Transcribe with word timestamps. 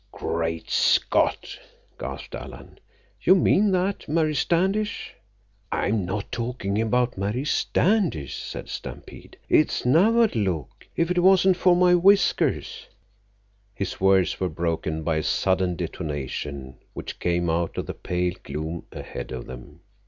"Great 0.13 0.67
Scott!" 0.71 1.59
gasped 1.99 2.33
Alan. 2.33 2.79
"You 3.21 3.35
mean 3.35 3.69
that 3.69 4.07
Mary 4.09 4.33
Standish—" 4.33 5.13
"I'm 5.71 6.05
not 6.05 6.31
talking 6.31 6.81
about 6.81 7.19
Mary 7.19 7.45
Standish," 7.45 8.35
said 8.35 8.67
Stampede. 8.67 9.37
"It's 9.47 9.85
Nawadlook. 9.85 10.87
If 10.95 11.11
it 11.11 11.19
wasn't 11.19 11.57
for 11.57 11.75
my 11.75 11.93
whiskers—" 11.93 12.87
His 13.75 14.01
words 14.01 14.39
were 14.39 14.49
broken 14.49 15.03
by 15.03 15.17
a 15.17 15.23
sudden 15.23 15.75
detonation 15.75 16.79
which 16.95 17.19
came 17.19 17.47
out 17.47 17.77
of 17.77 17.85
the 17.85 17.93
pale 17.93 18.33
gloom 18.43 18.87
ahead 18.91 19.31
of 19.31 19.45
them. 19.45 19.81